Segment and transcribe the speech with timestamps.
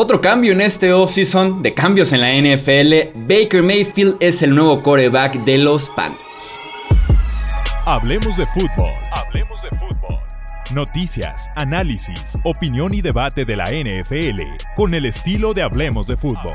[0.00, 4.80] Otro cambio en este offseason de cambios en la NFL, Baker Mayfield es el nuevo
[4.80, 6.60] quarterback de los Panthers.
[7.84, 8.92] Hablemos de fútbol.
[9.10, 10.20] Hablemos de fútbol.
[10.72, 14.40] Noticias, análisis, opinión y debate de la NFL
[14.76, 16.54] con el estilo de Hablemos de fútbol.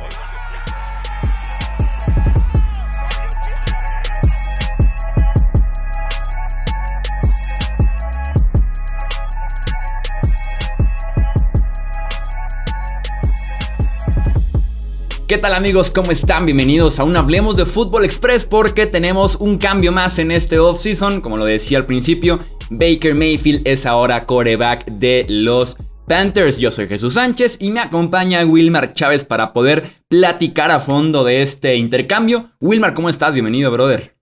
[15.25, 15.89] ¿Qué tal amigos?
[15.89, 16.45] ¿Cómo están?
[16.45, 21.21] Bienvenidos a un Hablemos de Fútbol Express porque tenemos un cambio más en este offseason.
[21.21, 25.77] Como lo decía al principio, Baker Mayfield es ahora coreback de los
[26.09, 26.57] Panthers.
[26.57, 31.41] Yo soy Jesús Sánchez y me acompaña Wilmar Chávez para poder platicar a fondo de
[31.41, 32.51] este intercambio.
[32.59, 33.33] Wilmar, ¿cómo estás?
[33.33, 34.17] Bienvenido, brother.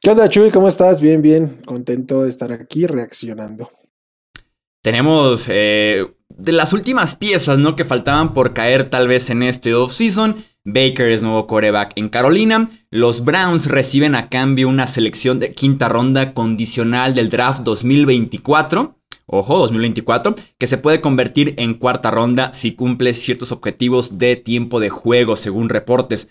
[0.00, 0.52] ¿Qué onda, Chuy?
[0.52, 1.00] ¿Cómo estás?
[1.00, 1.58] Bien, bien.
[1.66, 3.68] Contento de estar aquí reaccionando.
[4.82, 7.76] Tenemos eh, de las últimas piezas, ¿no?
[7.76, 10.36] Que faltaban por caer tal vez en este offseason.
[10.64, 12.70] Baker es nuevo coreback en Carolina.
[12.90, 18.96] Los Browns reciben a cambio una selección de quinta ronda condicional del draft 2024.
[19.26, 24.80] Ojo, 2024, que se puede convertir en cuarta ronda si cumple ciertos objetivos de tiempo
[24.80, 26.28] de juego, según reportes.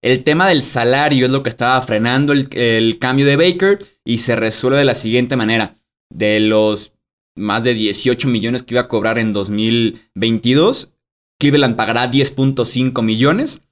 [0.00, 4.18] El tema del salario es lo que estaba frenando el, el cambio de Baker y
[4.18, 5.76] se resuelve de la siguiente manera.
[6.10, 6.92] De los
[7.38, 10.94] más de 18 millones que iba a cobrar en 2022.
[11.38, 13.62] Cleveland pagará 10.5 millones.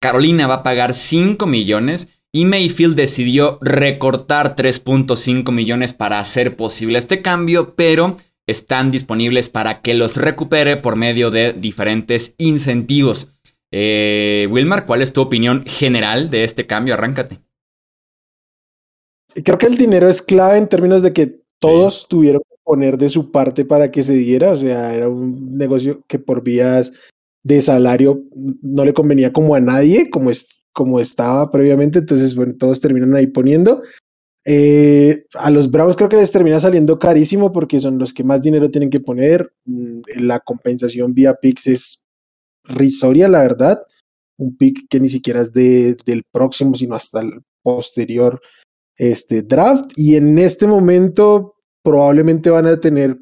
[0.00, 2.08] Carolina va a pagar 5 millones.
[2.32, 9.80] Y Mayfield decidió recortar 3.5 millones para hacer posible este cambio, pero están disponibles para
[9.80, 13.30] que los recupere por medio de diferentes incentivos.
[13.70, 16.94] Eh, Wilmar, ¿cuál es tu opinión general de este cambio?
[16.94, 17.40] Arráncate.
[19.44, 23.30] Creo que el dinero es clave en términos de que todos tuvieron poner de su
[23.30, 26.92] parte para que se diera, o sea, era un negocio que por vías
[27.42, 28.24] de salario
[28.62, 33.14] no le convenía como a nadie, como, es, como estaba previamente, entonces, bueno, todos terminan
[33.14, 33.82] ahí poniendo.
[34.46, 38.42] Eh, a los Browns creo que les termina saliendo carísimo porque son los que más
[38.42, 39.52] dinero tienen que poner.
[39.64, 42.04] Mm, la compensación vía PIX es
[42.64, 43.80] risoria, la verdad.
[44.36, 48.40] Un pick que ni siquiera es de, del próximo, sino hasta el posterior
[48.96, 49.92] este, draft.
[49.96, 51.53] Y en este momento,
[51.84, 53.18] probablemente van a tener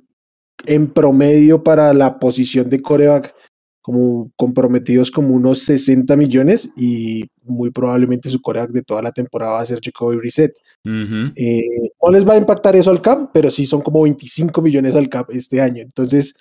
[0.67, 3.34] en promedio para la posición de coreback
[3.83, 9.55] como comprometidos como unos 60 millones y muy probablemente su coreback de toda la temporada
[9.55, 10.55] va a ser Jacoby Reset.
[10.84, 11.62] Eh,
[12.00, 15.09] no les va a impactar eso al cap, pero sí son como 25 millones al
[15.09, 15.83] cap este año.
[15.83, 16.37] Entonces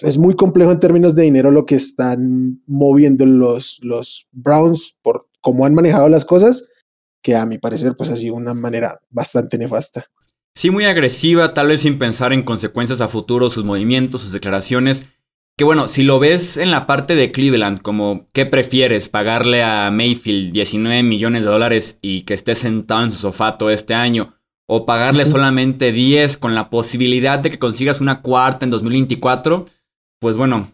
[0.00, 5.28] es muy complejo en términos de dinero lo que están moviendo los, los Browns por
[5.40, 6.68] cómo han manejado las cosas,
[7.22, 10.06] que a mi parecer pues ha sido una manera bastante nefasta.
[10.54, 15.06] Sí, muy agresiva, tal vez sin pensar en consecuencias a futuro, sus movimientos, sus declaraciones.
[15.56, 19.08] Que bueno, si lo ves en la parte de Cleveland, como ¿qué prefieres?
[19.08, 23.70] ¿Pagarle a Mayfield 19 millones de dólares y que esté sentado en su sofá todo
[23.70, 24.34] este año?
[24.66, 29.66] ¿O pagarle solamente 10 con la posibilidad de que consigas una cuarta en 2024?
[30.20, 30.70] Pues bueno,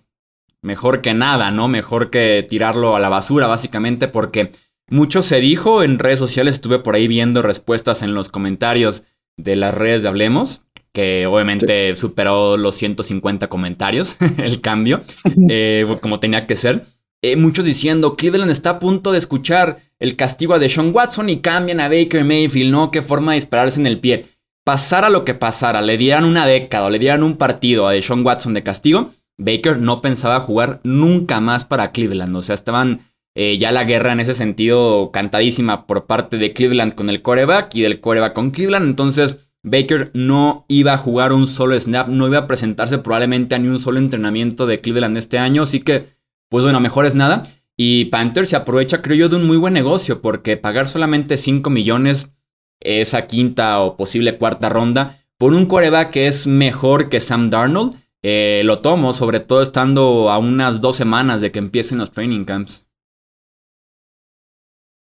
[0.63, 1.69] mejor que nada, ¿no?
[1.69, 4.53] Mejor que tirarlo a la basura, básicamente, porque
[4.89, 9.05] mucho se dijo en redes sociales, estuve por ahí viendo respuestas en los comentarios
[9.39, 10.63] de las redes de Hablemos,
[10.93, 15.01] que obviamente superó los 150 comentarios, el cambio,
[15.49, 16.85] eh, como tenía que ser.
[17.23, 21.39] Eh, muchos diciendo, Cleveland está a punto de escuchar el castigo a Deshaun Watson y
[21.39, 22.91] cambian a Baker Mayfield, ¿no?
[22.91, 24.27] Qué forma de dispararse en el pie.
[24.65, 28.25] Pasara lo que pasara, le dieran una década o le dieran un partido a Deshaun
[28.25, 32.37] Watson de castigo, Baker no pensaba jugar nunca más para Cleveland.
[32.37, 33.01] O sea, estaban
[33.41, 37.73] eh, ya la guerra en ese sentido cantadísima por parte de Cleveland con el coreback
[37.73, 38.85] y del coreback con Cleveland.
[38.85, 43.61] Entonces Baker no iba a jugar un solo snap, no iba a presentarse probablemente a
[43.61, 45.63] ni un solo entrenamiento de Cleveland este año.
[45.63, 46.07] Así que,
[46.49, 47.45] pues bueno, mejor es nada.
[47.77, 51.71] Y Panthers se aprovecha, creo yo, de un muy buen negocio porque pagar solamente 5
[51.71, 52.33] millones
[52.81, 57.95] esa quinta o posible cuarta ronda por un coreback que es mejor que Sam Darnold,
[58.25, 62.45] eh, lo tomo, sobre todo estando a unas dos semanas de que empiecen los training
[62.45, 62.88] camps.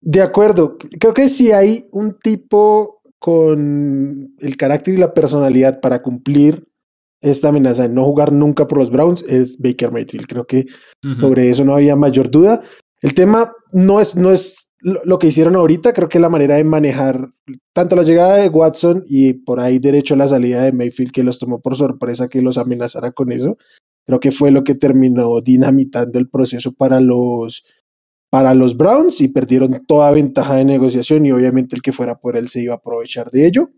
[0.01, 6.01] De acuerdo, creo que si hay un tipo con el carácter y la personalidad para
[6.01, 6.68] cumplir
[7.21, 10.25] esta amenaza de no jugar nunca por los Browns es Baker Mayfield.
[10.25, 10.65] Creo que
[11.19, 12.63] sobre eso no había mayor duda.
[13.00, 16.63] El tema no es, no es lo que hicieron ahorita, creo que la manera de
[16.63, 17.27] manejar
[17.74, 21.38] tanto la llegada de Watson y por ahí derecho la salida de Mayfield que los
[21.38, 23.57] tomó por sorpresa que los amenazara con eso,
[24.07, 27.63] creo que fue lo que terminó dinamitando el proceso para los
[28.31, 32.35] para los Browns y perdieron toda ventaja de negociación y obviamente el que fuera por
[32.35, 33.69] él se iba a aprovechar de ello.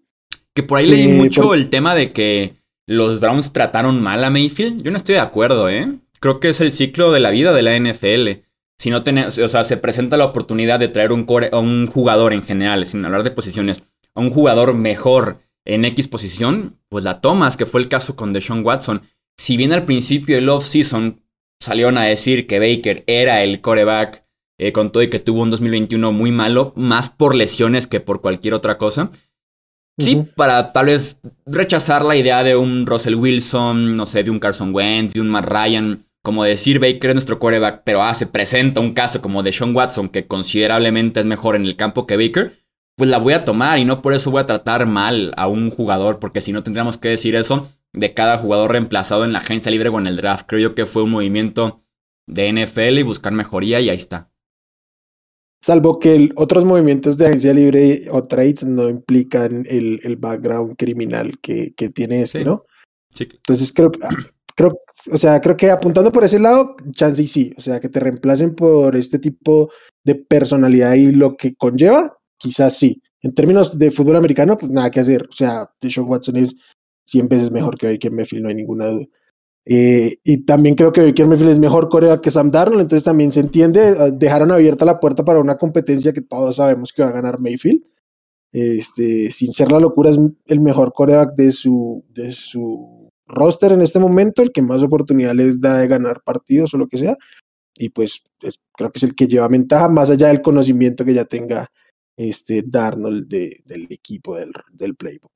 [0.53, 2.53] Que por ahí leí eh, mucho el tema de que
[2.87, 4.81] los Browns trataron mal a Mayfield.
[4.83, 5.91] Yo no estoy de acuerdo, ¿eh?
[6.23, 8.45] creo que es el ciclo de la vida de la NFL.
[8.79, 11.85] Si no tenemos, o sea, se presenta la oportunidad de traer un, core, a un
[11.85, 13.83] jugador en general, sin hablar de posiciones,
[14.15, 18.31] a un jugador mejor en X posición, pues la tomas, que fue el caso con
[18.31, 19.01] Deshaun Watson.
[19.37, 21.21] Si bien al principio del off-season
[21.59, 24.22] salieron a decir que Baker era el coreback,
[24.57, 28.21] eh, con todo y que tuvo un 2021 muy malo, más por lesiones que por
[28.21, 29.09] cualquier otra cosa.
[29.97, 34.39] Sí, para tal vez rechazar la idea de un Russell Wilson, no sé, de un
[34.39, 38.25] Carson Wentz, de un Matt Ryan, como decir Baker es nuestro coreback, pero ah, se
[38.25, 42.17] presenta un caso como de Sean Watson, que considerablemente es mejor en el campo que
[42.17, 42.53] Baker,
[42.95, 45.69] pues la voy a tomar y no por eso voy a tratar mal a un
[45.69, 49.71] jugador, porque si no tendríamos que decir eso de cada jugador reemplazado en la agencia
[49.71, 50.45] libre o en el draft.
[50.47, 51.83] Creo yo que fue un movimiento
[52.25, 54.31] de NFL y buscar mejoría y ahí está.
[55.63, 61.39] Salvo que otros movimientos de agencia libre o trades no implican el, el background criminal
[61.39, 62.65] que, que tiene este, ¿no?
[63.13, 63.29] Sí.
[63.31, 63.99] Entonces creo que,
[64.57, 64.77] creo,
[65.09, 67.53] o sea, creo que apuntando por ese lado, chance y sí.
[67.57, 69.71] O sea, que te reemplacen por este tipo
[70.03, 73.01] de personalidad y lo que conlleva, quizás sí.
[73.21, 75.23] En términos de fútbol americano, pues nada que hacer.
[75.29, 76.57] O sea, Deshaun Watson es
[77.05, 79.05] 100 veces mejor que Baker Mayfield, no hay ninguna duda.
[79.65, 83.31] Eh, y también creo que Baker Mayfield es mejor coreback que Sam Darnold, entonces también
[83.31, 87.09] se entiende, ah, dejaron abierta la puerta para una competencia que todos sabemos que va
[87.09, 87.83] a ganar Mayfield.
[88.51, 93.81] Este, sin ser la locura, es el mejor coreback de su, de su roster en
[93.81, 97.17] este momento, el que más oportunidad les da de ganar partidos o lo que sea.
[97.75, 98.23] Y pues
[98.77, 101.71] creo que es el que lleva ventaja, más allá del conocimiento que ya tenga
[102.15, 105.32] este Darnold del equipo, del, del playbook.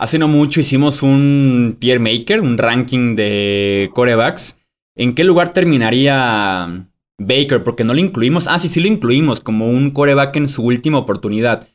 [0.00, 4.58] Hace no mucho hicimos un tier maker, un ranking de corebacks.
[4.96, 6.88] ¿En qué lugar terminaría
[7.18, 7.62] Baker?
[7.62, 8.48] Porque no lo incluimos.
[8.48, 11.68] Ah, sí, sí lo incluimos como un coreback en su última oportunidad.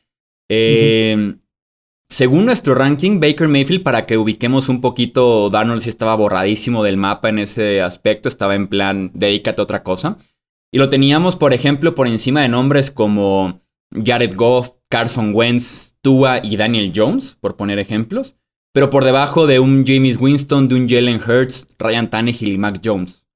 [0.50, 1.36] Eh,
[2.08, 6.96] según nuestro ranking, Baker Mayfield, para que ubiquemos un poquito, Darnold sí estaba borradísimo del
[6.96, 10.16] mapa en ese aspecto, estaba en plan, dedícate a otra cosa.
[10.72, 13.60] Y lo teníamos, por ejemplo, por encima de nombres como
[13.92, 18.36] Jared Goff, Carson Wentz, Tua y Daniel Jones, por poner ejemplos.
[18.72, 22.80] Pero por debajo de un James Winston, de un Jalen Hurts, Ryan Tannehill y Mac
[22.84, 23.26] Jones.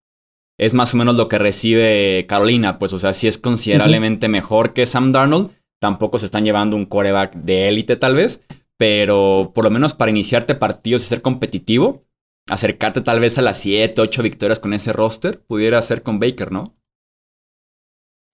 [0.58, 4.74] Es más o menos lo que recibe Carolina, pues o sea, sí es considerablemente mejor
[4.74, 5.50] que Sam Darnold.
[5.80, 8.44] Tampoco se están llevando un coreback de élite tal vez,
[8.76, 12.04] pero por lo menos para iniciarte partidos y ser competitivo,
[12.50, 16.52] acercarte tal vez a las 7, 8 victorias con ese roster, pudiera ser con Baker,
[16.52, 16.76] ¿no?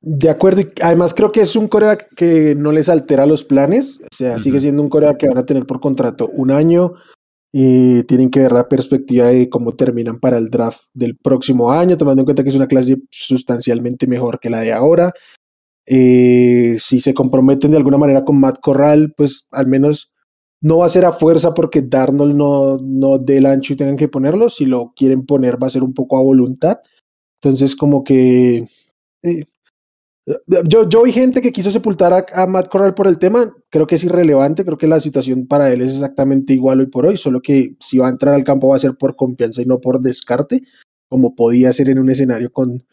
[0.00, 4.00] De acuerdo, y además creo que es un coreback que no les altera los planes,
[4.02, 6.94] o sea, sigue siendo un coreback que van a tener por contrato un año
[7.52, 11.96] y tienen que ver la perspectiva de cómo terminan para el draft del próximo año,
[11.96, 15.12] tomando en cuenta que es una clase sustancialmente mejor que la de ahora.
[15.86, 20.12] Eh, si se comprometen de alguna manera con Matt Corral, pues al menos
[20.60, 23.96] no va a ser a fuerza porque Darnold no, no dé el ancho y tengan
[23.96, 24.50] que ponerlo.
[24.50, 26.78] Si lo quieren poner, va a ser un poco a voluntad.
[27.40, 28.68] Entonces, como que.
[29.22, 29.44] Eh,
[30.64, 33.54] yo, yo vi gente que quiso sepultar a, Matt Corral por el tema.
[33.70, 34.64] Creo que es irrelevante.
[34.64, 37.16] Creo que la situación para él es exactamente igual hoy por hoy.
[37.16, 39.80] Solo que si va a entrar al campo va a ser por confianza y no
[39.80, 40.62] por descarte,
[41.08, 42.84] como podía ser en un escenario con,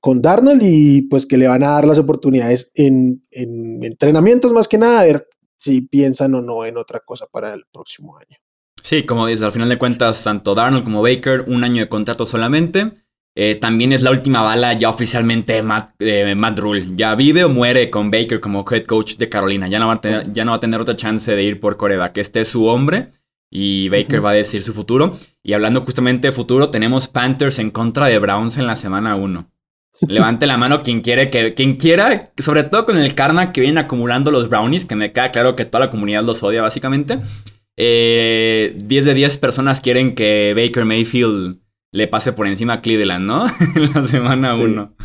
[0.00, 0.62] con Darnold.
[0.64, 5.00] Y pues que le van a dar las oportunidades en, en entrenamientos más que nada,
[5.00, 5.28] a ver
[5.58, 8.38] si piensan o no en otra cosa para el próximo año.
[8.82, 12.24] Sí, como dices, al final de cuentas, tanto Darnold como Baker, un año de contrato
[12.24, 13.04] solamente.
[13.36, 16.86] Eh, también es la última bala ya oficialmente de Matt, Rule.
[16.96, 19.68] Ya vive o muere con Baker como head coach de Carolina.
[19.68, 21.76] Ya no va a tener, ya no va a tener otra chance de ir por
[21.76, 22.18] coreback.
[22.18, 23.10] Este es su hombre
[23.50, 25.16] y Baker va a decir su futuro.
[25.42, 29.50] Y hablando justamente de futuro, tenemos Panthers en contra de Browns en la semana 1.
[30.08, 33.78] Levante la mano quien quiere que quien quiera, sobre todo con el karma que vienen
[33.78, 37.18] acumulando los Brownies, que me queda claro que toda la comunidad los odia básicamente.
[37.76, 41.58] Eh, 10 de 10 personas quieren que Baker Mayfield
[41.92, 43.46] le pase por encima a Cleveland, ¿no?
[43.74, 44.96] en la semana 1.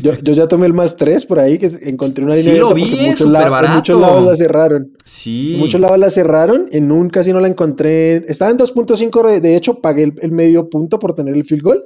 [0.00, 2.52] Yo, yo, ya tomé el más 3 por ahí, que encontré una línea.
[2.54, 3.74] Sí, lo vi, muchos, barato.
[3.74, 4.96] muchos lados la cerraron.
[5.04, 5.56] Sí.
[5.58, 8.16] muchos lados la cerraron, en un casi no la encontré.
[8.28, 11.84] Estaba en 2.5, de hecho pagué el, el, medio punto por tener el field goal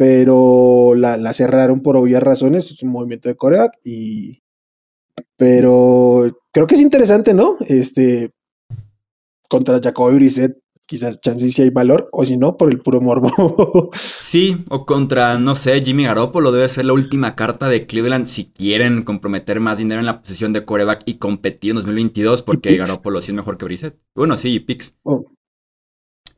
[0.00, 4.40] pero la, la, cerraron por obvias razones, es un movimiento de coreback y
[5.36, 7.58] pero creo que es interesante, ¿no?
[7.66, 8.30] Este
[9.46, 10.56] contra Jacoby Brissett
[10.90, 13.90] quizás chances si hay valor o si no por el puro morbo.
[13.94, 18.46] sí, o contra no sé, Jimmy Garoppolo debe ser la última carta de Cleveland si
[18.46, 23.20] quieren comprometer más dinero en la posición de coreback y competir en 2022 porque Garoppolo
[23.20, 24.00] sí es mejor que Brissett.
[24.16, 24.96] Bueno, sí, Pix.
[25.04, 25.24] Oh.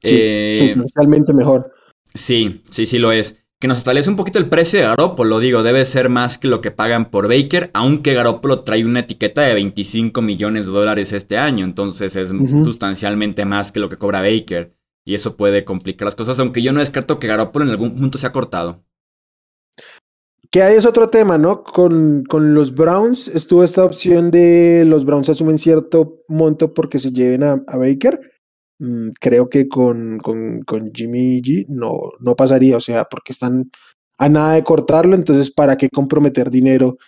[0.03, 1.73] Sí, eh, sustancialmente mejor.
[2.13, 5.39] Sí, sí, sí lo es que nos establece un poquito el precio de Garoppolo.
[5.39, 9.43] Digo, debe ser más que lo que pagan por Baker, aunque Garoppolo trae una etiqueta
[9.43, 11.65] de 25 millones de dólares este año.
[11.65, 12.31] Entonces es
[12.65, 14.75] sustancialmente más que lo que cobra Baker.
[15.05, 18.19] y eso puede complicar las cosas, aunque yo no descarto que Garoppolo en algún punto
[18.19, 18.83] se ha cortado.
[20.51, 21.63] Que ahí es otro tema, ¿no?
[21.63, 27.13] Con, con, los Browns estuvo esta opción de los Browns asumen cierto monto porque se
[27.13, 28.32] lleven a, Baker.
[28.83, 33.71] Mm, creo que con, con, con, Jimmy G no, no pasaría, o sea, porque están
[34.19, 36.99] a nada de cortarlo, entonces ¿para qué comprometer dinero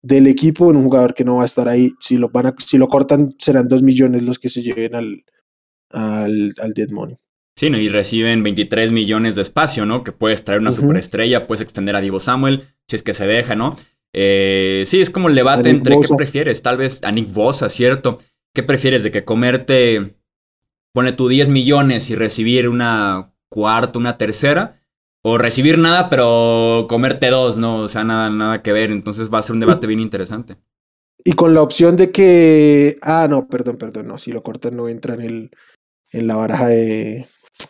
[0.00, 1.90] del equipo en un jugador que no va a estar ahí?
[1.98, 5.24] Si lo, van a, si lo cortan serán dos millones los que se lleven al,
[5.90, 7.16] al, al dead money.
[7.56, 7.78] Sí, ¿no?
[7.78, 10.04] y reciben 23 millones de espacio, ¿no?
[10.04, 13.56] Que puedes traer una superestrella, puedes extender a Divo Samuel, si es que se deja,
[13.56, 13.74] ¿no?
[14.12, 18.18] Eh, sí, es como el debate entre qué prefieres, tal vez a Nick Bosa, ¿cierto?
[18.54, 20.14] ¿Qué prefieres de que comerte,
[20.94, 24.80] pone tú 10 millones y recibir una cuarta, una tercera?
[25.22, 27.80] O recibir nada, pero comerte dos, ¿no?
[27.80, 28.90] O sea, nada, nada que ver.
[28.90, 30.56] Entonces va a ser un debate bien interesante.
[31.24, 32.96] Y con la opción de que.
[33.02, 34.18] Ah, no, perdón, perdón, no.
[34.18, 35.50] Si lo cortan, no entra en el.
[36.12, 37.26] en la baraja de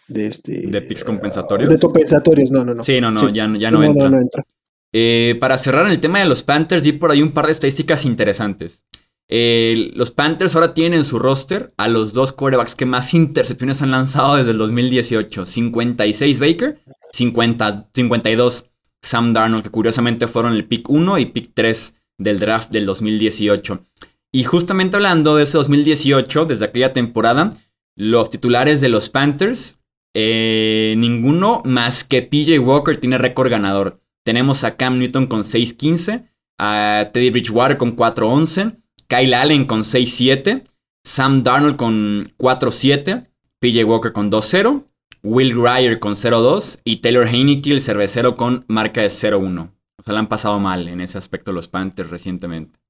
[0.09, 0.67] de este.
[0.67, 1.69] De picks compensatorios.
[1.69, 2.83] De compensatorios, no, no, no.
[2.83, 4.45] Sí, no, no, Ya, ya no, entra.
[4.93, 8.05] Eh, para cerrar el tema de los Panthers, di por ahí un par de estadísticas
[8.05, 8.85] interesantes.
[9.29, 13.91] Los Panthers ahora tienen en su roster a los dos quarterbacks que más intercepciones han
[13.91, 15.47] lanzado desde el 2018.
[15.47, 16.81] 56 Baker,
[17.13, 18.71] 50, 52
[19.03, 23.87] Sam Darnold, que curiosamente fueron el pick 1 y pick 3 del draft del 2018.
[24.33, 27.53] Y justamente hablando de ese 2018, desde aquella temporada,
[27.97, 29.79] los titulares de los Panthers,
[30.15, 34.01] eh, ninguno más que PJ Walker tiene récord ganador.
[34.25, 36.29] Tenemos a Cam Newton con 6-15,
[36.59, 40.65] a Teddy Bridgewater con 4-11, Kyle Allen con 6-7,
[41.05, 43.29] Sam Darnold con 4-7,
[43.61, 44.85] PJ Walker con 2-0,
[45.23, 49.71] Will Grier con 0-2 y Taylor Heineke, el cervecero, con marca de 0-1.
[49.99, 52.84] O sea, le han pasado mal en ese aspecto los Panthers recientemente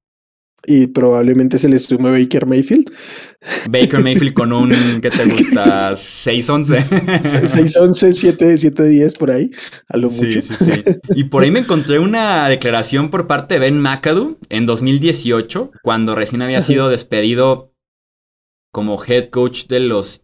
[0.67, 2.91] y probablemente se le sume Baker Mayfield.
[3.69, 4.69] Baker Mayfield con un,
[5.01, 5.91] ¿qué te gusta?
[5.91, 6.85] 6-11.
[7.21, 9.49] 6-11, 7-10 por ahí,
[9.87, 10.41] a lo mucho.
[10.41, 10.71] Sí, sí.
[11.15, 16.15] Y por ahí me encontré una declaración por parte de Ben McAdoo en 2018, cuando
[16.15, 17.73] recién había sido despedido
[18.71, 20.23] como head coach de los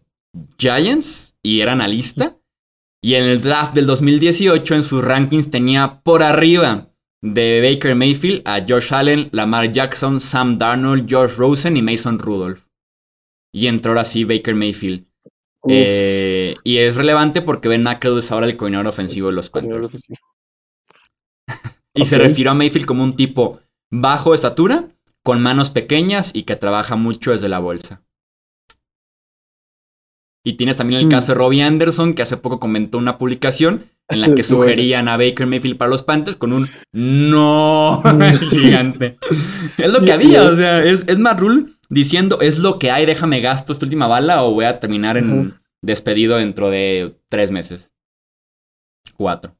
[0.58, 2.38] Giants y era analista.
[3.04, 6.91] Y en el draft del 2018 en sus rankings tenía por arriba
[7.22, 12.66] de Baker Mayfield a Josh Allen, Lamar Jackson, Sam Darnold, Josh Rosen y Mason Rudolph.
[13.54, 15.06] Y entró ahora sí Baker Mayfield.
[15.68, 20.02] Eh, y es relevante porque Ben McAdoo es ahora el coordinador ofensivo de los Panthers.
[21.94, 23.60] y se refirió a Mayfield como un tipo
[23.90, 24.88] bajo de estatura,
[25.22, 28.02] con manos pequeñas y que trabaja mucho desde la bolsa.
[30.44, 31.10] Y tienes también el mm.
[31.10, 35.16] caso de Robbie Anderson, que hace poco comentó una publicación en la que sugerían a
[35.16, 38.02] Baker Mayfield para los Panthers con un no
[38.50, 39.18] gigante.
[39.78, 43.06] es lo que había, o sea, es, es Matt Rule diciendo, es lo que hay,
[43.06, 47.90] déjame gasto esta última bala o voy a terminar en despedido dentro de tres meses.
[49.16, 49.54] Cuatro.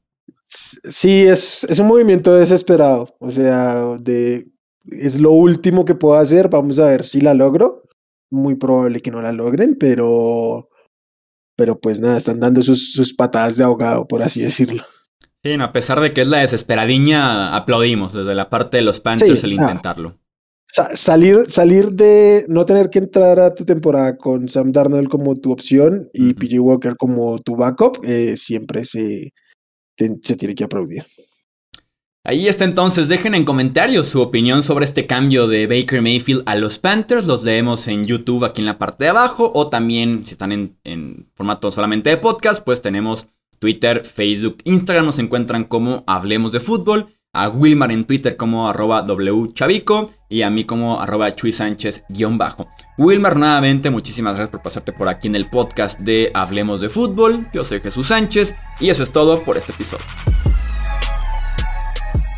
[0.45, 4.47] Sí, es, es un movimiento desesperado, o sea, de,
[4.85, 7.83] es lo último que puedo hacer, vamos a ver si la logro.
[8.29, 10.69] Muy probable que no la logren, pero
[11.55, 14.83] pero pues nada, están dando sus, patadas de ahogado, por así decirlo.
[15.43, 19.43] Sí, a pesar de que es la desesperadiña, aplaudimos desde la parte de los Panthers
[19.43, 20.17] el intentarlo.
[20.67, 25.51] salir, salir de no tener que entrar a tu temporada con Sam Darnold como tu
[25.51, 29.33] opción y PJ Walker como tu backup, eh, siempre se,
[29.97, 31.03] se tiene que aplaudir.
[32.25, 36.55] Ahí está entonces, dejen en comentarios su opinión sobre este cambio de Baker Mayfield a
[36.55, 40.31] los Panthers, los leemos en YouTube aquí en la parte de abajo o también si
[40.31, 43.27] están en, formato solamente de podcast, pues tenemos
[43.59, 49.01] Twitter, Facebook, Instagram, nos encuentran como Hablemos de Fútbol, a Wilmar en Twitter como arroba
[49.01, 52.69] wchavico y a mí como arroba Chuy Sánchez guion bajo.
[52.97, 57.49] Wilmar, nuevamente, muchísimas gracias por pasarte por aquí en el podcast de Hablemos de Fútbol.
[57.53, 60.05] Yo soy Jesús Sánchez y eso es todo por este episodio.